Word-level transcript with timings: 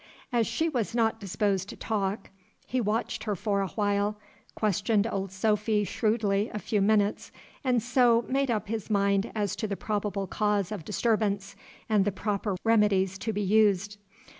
As 0.33 0.47
she 0.47 0.67
was 0.67 0.95
not 0.95 1.19
disposed 1.19 1.69
to 1.69 1.75
talk, 1.75 2.31
he 2.65 2.81
watched 2.81 3.25
her 3.25 3.35
for 3.35 3.61
a 3.61 3.67
while, 3.67 4.17
questioned 4.55 5.05
Old 5.05 5.31
Sophy 5.31 5.83
shrewdly 5.83 6.49
a 6.51 6.57
few 6.57 6.81
minutes, 6.81 7.31
and 7.63 7.83
so 7.83 8.25
made 8.27 8.49
up 8.49 8.67
his 8.67 8.89
mind 8.89 9.31
as 9.35 9.55
to 9.57 9.67
the 9.67 9.77
probable 9.77 10.25
cause 10.25 10.71
of 10.71 10.83
disturbance 10.85 11.55
and 11.87 12.03
the 12.03 12.11
proper 12.11 12.55
remedies 12.63 13.19
to 13.19 13.31
be 13.31 13.43
used. 13.43 13.97